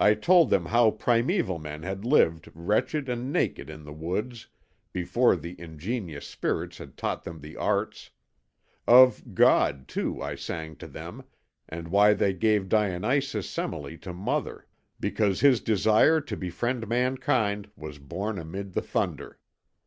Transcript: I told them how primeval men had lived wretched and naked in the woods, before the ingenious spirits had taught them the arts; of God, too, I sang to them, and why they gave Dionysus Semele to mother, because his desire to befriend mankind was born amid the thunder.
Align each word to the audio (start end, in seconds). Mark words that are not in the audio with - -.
I 0.00 0.14
told 0.14 0.48
them 0.48 0.64
how 0.64 0.90
primeval 0.90 1.58
men 1.58 1.82
had 1.82 2.06
lived 2.06 2.48
wretched 2.54 3.10
and 3.10 3.30
naked 3.30 3.68
in 3.68 3.84
the 3.84 3.92
woods, 3.92 4.48
before 4.90 5.36
the 5.36 5.54
ingenious 5.60 6.26
spirits 6.26 6.78
had 6.78 6.96
taught 6.96 7.24
them 7.24 7.42
the 7.42 7.58
arts; 7.58 8.08
of 8.86 9.34
God, 9.34 9.86
too, 9.86 10.22
I 10.22 10.34
sang 10.34 10.76
to 10.76 10.86
them, 10.88 11.24
and 11.68 11.88
why 11.88 12.14
they 12.14 12.32
gave 12.32 12.70
Dionysus 12.70 13.50
Semele 13.50 13.98
to 13.98 14.14
mother, 14.14 14.64
because 14.98 15.40
his 15.40 15.60
desire 15.60 16.22
to 16.22 16.38
befriend 16.38 16.88
mankind 16.88 17.70
was 17.76 17.98
born 17.98 18.38
amid 18.38 18.72
the 18.72 18.80
thunder. 18.80 19.38